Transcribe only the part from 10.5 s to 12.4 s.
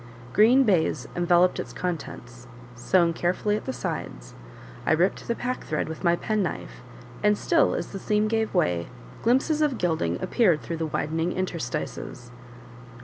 through the widening interstices.